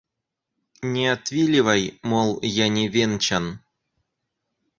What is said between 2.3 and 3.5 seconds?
я не венчан.